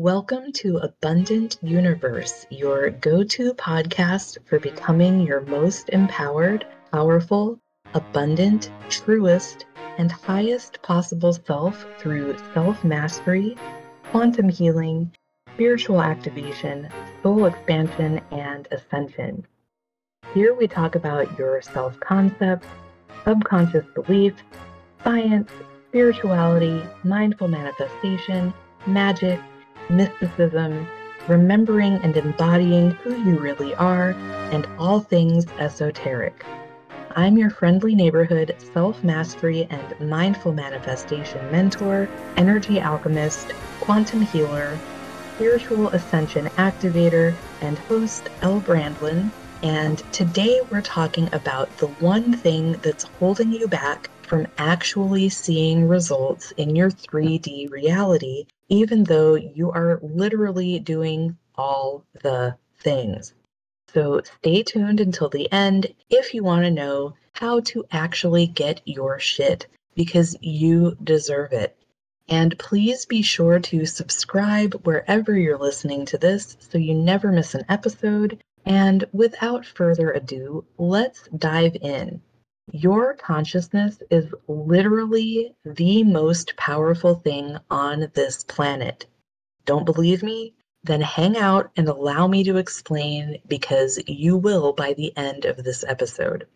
[0.00, 7.58] Welcome to Abundant Universe, your go to podcast for becoming your most empowered, powerful,
[7.92, 9.66] abundant, truest,
[9.98, 13.58] and highest possible self through self mastery,
[14.04, 15.12] quantum healing,
[15.52, 16.88] spiritual activation,
[17.22, 19.46] soul expansion, and ascension.
[20.32, 22.66] Here we talk about your self concepts,
[23.24, 24.40] subconscious beliefs,
[25.04, 25.50] science,
[25.90, 28.54] spirituality, mindful manifestation,
[28.86, 29.38] magic,
[29.90, 30.86] mysticism,
[31.28, 34.10] remembering and embodying who you really are,
[34.52, 36.44] and all things esoteric.
[37.16, 44.78] I'm your friendly neighborhood self mastery and mindful manifestation mentor, energy alchemist, quantum healer,
[45.34, 49.32] spiritual ascension activator, and host Elle Brandlin.
[49.62, 55.88] And today we're talking about the one thing that's holding you back from actually seeing
[55.88, 63.34] results in your 3D reality, even though you are literally doing all the things.
[63.92, 68.80] So stay tuned until the end if you want to know how to actually get
[68.84, 71.76] your shit because you deserve it.
[72.28, 77.56] And please be sure to subscribe wherever you're listening to this so you never miss
[77.56, 78.40] an episode.
[78.64, 82.22] And without further ado, let's dive in.
[82.72, 89.06] Your consciousness is literally the most powerful thing on this planet.
[89.64, 90.54] Don't believe me?
[90.84, 95.64] Then hang out and allow me to explain because you will by the end of
[95.64, 96.46] this episode.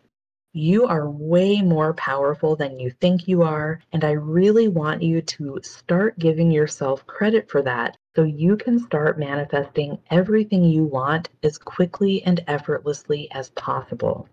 [0.53, 5.21] You are way more powerful than you think you are, and I really want you
[5.21, 11.27] to start giving yourself credit for that so you can start manifesting everything you want
[11.43, 14.29] as quickly and effortlessly as possible.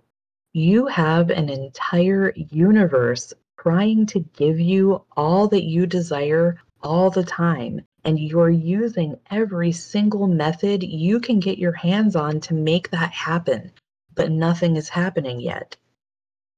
[0.54, 7.24] You have an entire universe trying to give you all that you desire all the
[7.24, 7.80] time.
[8.04, 13.12] And you're using every single method you can get your hands on to make that
[13.12, 13.72] happen,
[14.14, 15.76] but nothing is happening yet.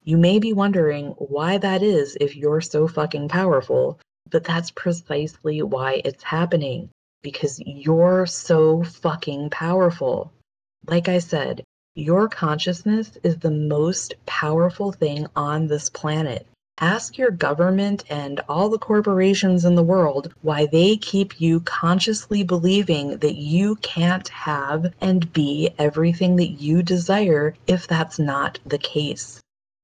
[0.03, 5.61] You may be wondering why that is if you're so fucking powerful, but that's precisely
[5.61, 6.89] why it's happening
[7.21, 10.33] because you're so fucking powerful.
[10.87, 11.63] Like I said,
[11.95, 16.45] your consciousness is the most powerful thing on this planet.
[16.81, 22.43] Ask your government and all the corporations in the world why they keep you consciously
[22.43, 28.77] believing that you can't have and be everything that you desire if that's not the
[28.77, 29.41] case.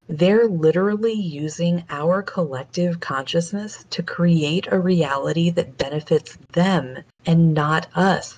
[0.09, 7.87] They're literally using our collective consciousness to create a reality that benefits them and not
[7.95, 8.37] us.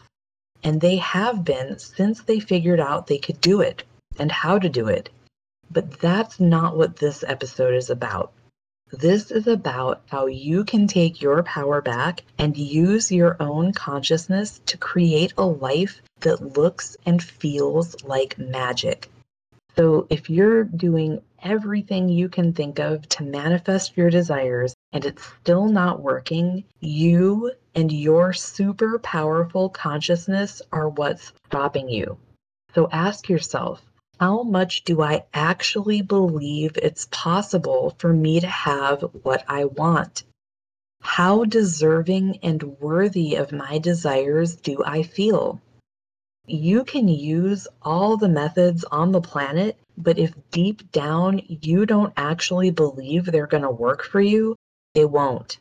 [0.63, 3.84] And they have been since they figured out they could do it
[4.18, 5.09] and how to do it.
[5.69, 8.31] But that's not what this episode is about.
[8.91, 14.62] This is about how you can take your power back and use your own consciousness
[14.68, 19.09] to create a life that looks and feels like magic.
[19.75, 25.23] So, if you're doing everything you can think of to manifest your desires and it's
[25.41, 32.17] still not working, you and your super powerful consciousness are what's stopping you.
[32.75, 33.81] So ask yourself,
[34.19, 40.23] how much do I actually believe it's possible for me to have what I want?
[41.01, 45.59] How deserving and worthy of my desires do I feel?
[46.48, 52.12] You can use all the methods on the planet, but if deep down you don't
[52.18, 54.58] actually believe they're going to work for you,
[54.94, 55.58] they won't.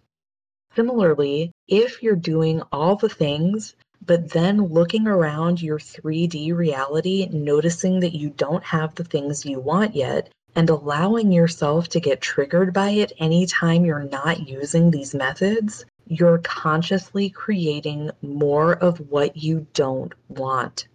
[0.75, 8.01] Similarly, if you're doing all the things, but then looking around your 3D reality, noticing
[8.01, 12.75] that you don't have the things you want yet, and allowing yourself to get triggered
[12.75, 19.67] by it anytime you're not using these methods, you're consciously creating more of what you
[19.75, 20.89] don't want.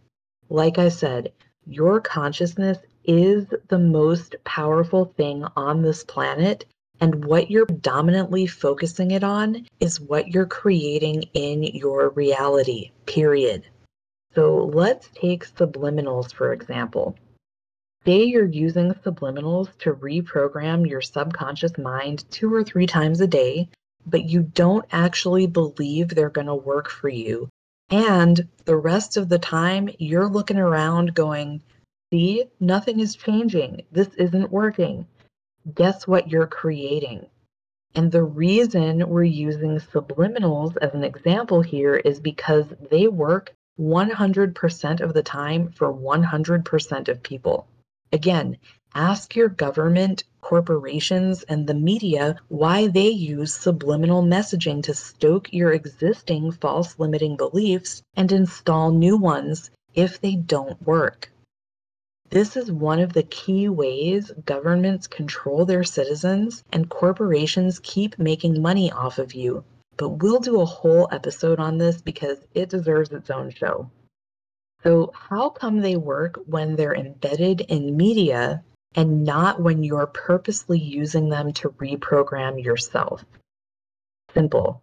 [0.49, 1.33] Like I said,
[1.65, 6.65] your consciousness is the most powerful thing on this planet,
[6.99, 13.63] and what you're dominantly focusing it on is what you're creating in your reality, period.
[14.35, 17.15] So let's take subliminals, for example.
[18.05, 23.69] Say you're using subliminals to reprogram your subconscious mind two or three times a day,
[24.09, 27.49] but you don't actually believe they're going to work for you.
[27.89, 31.61] And the rest of the time, you're looking around going,
[32.11, 33.83] see, nothing is changing.
[33.91, 35.05] This isn't working
[35.75, 37.25] guess what you're creating?
[37.95, 45.01] And the reason we're using subliminals as an example here is because they work 100%
[45.01, 47.67] of the time for 100% of people.
[48.11, 48.57] Again,
[48.99, 55.71] Ask your government, corporations, and the media why they use subliminal messaging to stoke your
[55.71, 61.31] existing false limiting beliefs and install new ones if they don't work.
[62.31, 68.63] This is one of the key ways governments control their citizens and corporations keep making
[68.63, 69.63] money off of you.
[69.95, 73.91] But we'll do a whole episode on this because it deserves its own show.
[74.81, 78.63] So, how come they work when they're embedded in media
[78.95, 83.23] and not when you're purposely using them to reprogram yourself?
[84.33, 84.81] Simple.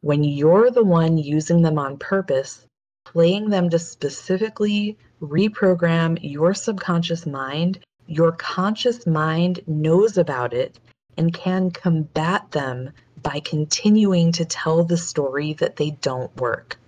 [0.00, 2.66] When you're the one using them on purpose,
[3.04, 10.78] playing them to specifically reprogram your subconscious mind, your conscious mind knows about it
[11.16, 12.90] and can combat them
[13.22, 16.78] by continuing to tell the story that they don't work.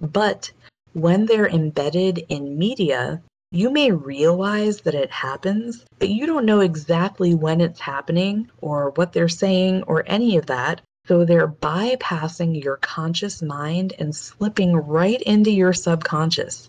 [0.00, 0.50] But
[0.92, 6.60] when they're embedded in media, you may realize that it happens, but you don't know
[6.60, 10.80] exactly when it's happening or what they're saying or any of that.
[11.06, 16.68] So they're bypassing your conscious mind and slipping right into your subconscious.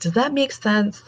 [0.00, 1.02] Does that make sense?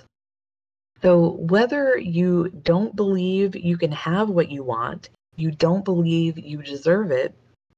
[1.02, 6.62] So, whether you don't believe you can have what you want, you don't believe you
[6.62, 7.34] deserve it,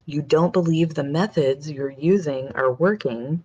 [0.07, 3.43] you don't believe the methods you're using are working,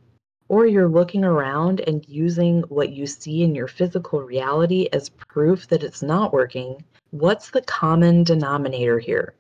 [0.54, 5.68] or you're looking around and using what you see in your physical reality as proof
[5.68, 9.34] that it's not working, what's the common denominator here?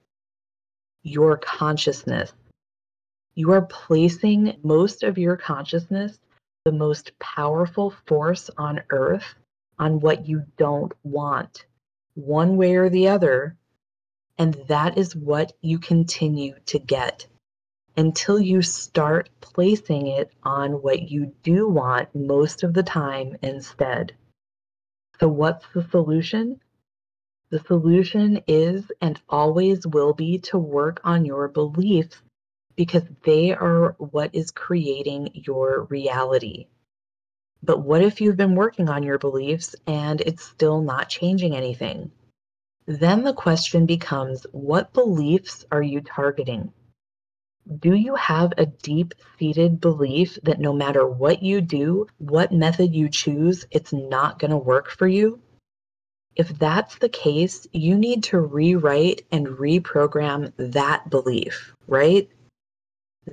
[1.04, 2.33] Your consciousness.
[3.36, 6.19] You are placing most of your consciousness,
[6.65, 9.36] the most powerful force on earth,
[9.77, 11.65] on what you don't want,
[12.15, 13.56] one way or the other,
[14.39, 17.27] and that is what you continue to get
[17.95, 24.16] until you start placing it on what you do want most of the time instead.
[25.19, 26.60] So, what's the solution?
[27.50, 32.18] The solution is and always will be to work on your beliefs
[32.75, 36.66] because they are what is creating your reality.
[37.62, 42.12] But what if you've been working on your beliefs and it's still not changing anything?
[42.86, 46.74] Then the question becomes what beliefs are you targeting?
[47.80, 52.94] Do you have a deep seated belief that no matter what you do, what method
[52.94, 55.39] you choose, it's not going to work for you?
[56.36, 62.27] If that's the case, you need to rewrite and reprogram that belief, right?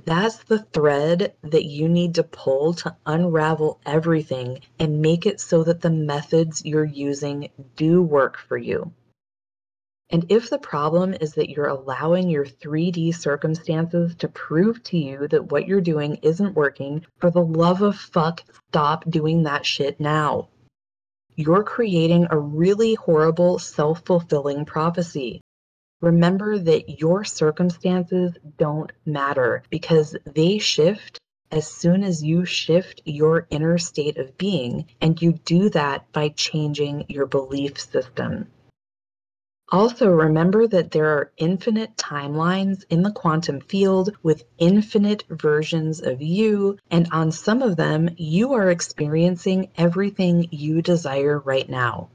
[0.05, 5.63] That's the thread that you need to pull to unravel everything and make it so
[5.65, 8.93] that the methods you're using do work for you.
[10.11, 15.27] And if the problem is that you're allowing your 3D circumstances to prove to you
[15.29, 20.01] that what you're doing isn't working, for the love of fuck, stop doing that shit
[20.01, 20.49] now.
[21.37, 25.39] You're creating a really horrible self fulfilling prophecy.
[26.01, 31.19] Remember that your circumstances don't matter because they shift
[31.51, 36.29] as soon as you shift your inner state of being, and you do that by
[36.29, 38.47] changing your belief system.
[39.71, 46.21] Also, remember that there are infinite timelines in the quantum field with infinite versions of
[46.21, 52.09] you, and on some of them, you are experiencing everything you desire right now.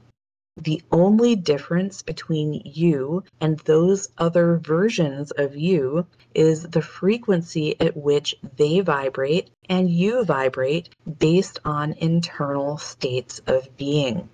[0.59, 6.05] The only difference between you and those other versions of you
[6.35, 13.75] is the frequency at which they vibrate and you vibrate based on internal states of
[13.77, 14.29] being.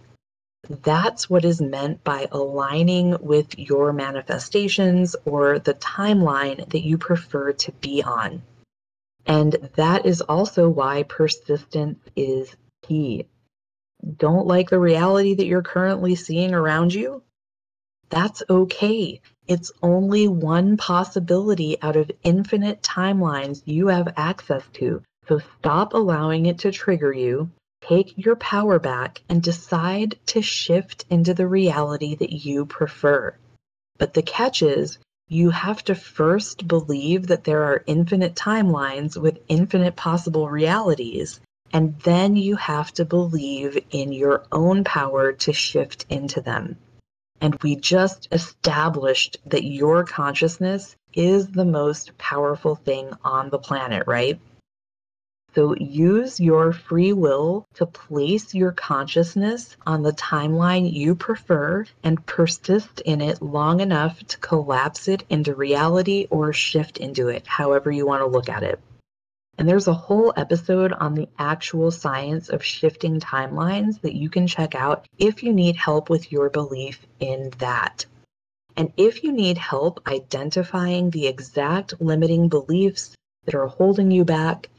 [0.69, 7.51] That's what is meant by aligning with your manifestations or the timeline that you prefer
[7.51, 8.41] to be on.
[9.25, 13.27] And that is also why persistence is key.
[14.17, 17.23] Don't like the reality that you're currently seeing around you?
[18.09, 19.21] That's okay.
[19.47, 25.01] It's only one possibility out of infinite timelines you have access to.
[25.27, 27.49] So stop allowing it to trigger you
[27.87, 33.35] Take your power back and decide to shift into the reality that you prefer.
[33.97, 39.39] But the catch is, you have to first believe that there are infinite timelines with
[39.49, 41.41] infinite possible realities,
[41.73, 46.77] and then you have to believe in your own power to shift into them.
[47.41, 54.07] And we just established that your consciousness is the most powerful thing on the planet,
[54.07, 54.39] right?
[55.55, 62.25] So use your free will to place your consciousness on the timeline you prefer and
[62.25, 67.91] persist in it long enough to collapse it into reality or shift into it, however
[67.91, 68.79] you want to look at it.
[69.59, 74.47] And there's a whole episode on the actual science of shifting timelines that you can
[74.47, 78.07] check out if you need help with your belief in that.
[78.75, 84.69] And if you need help identifying the exact limiting beliefs that are holding you back,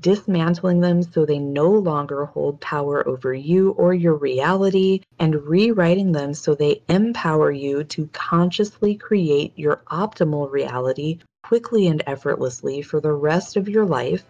[0.00, 6.12] dismantling them so they no longer hold power over you or your reality, and rewriting
[6.12, 13.00] them so they empower you to consciously create your optimal reality quickly and effortlessly for
[13.00, 14.24] the rest of your life,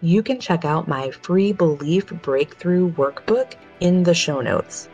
[0.00, 4.88] you can check out my free belief breakthrough workbook in the show notes.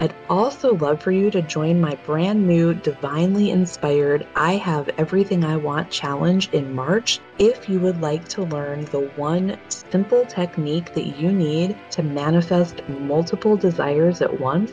[0.00, 5.42] I'd also love for you to join my brand new Divinely Inspired I Have Everything
[5.42, 10.94] I Want challenge in March if you would like to learn the one simple technique
[10.94, 14.70] that you need to manifest multiple desires at once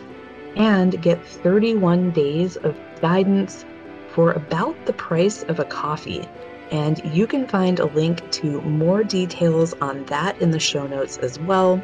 [0.57, 3.65] and get 31 days of guidance
[4.09, 6.29] for about the price of a coffee.
[6.69, 11.17] And you can find a link to more details on that in the show notes
[11.17, 11.81] as well.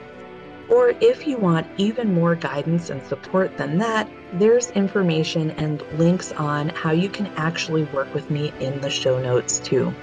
[0.71, 6.31] Or if you want even more guidance and support than that, there's information and links
[6.31, 9.93] on how you can actually work with me in the show notes too.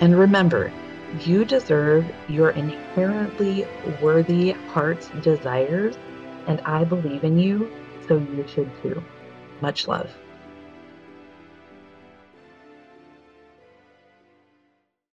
[0.00, 0.72] And remember,
[1.24, 3.66] you deserve your inherently
[4.02, 5.96] worthy heart's desires,
[6.48, 7.70] and I believe in you,
[8.08, 9.02] so you should too.
[9.60, 10.10] Much love.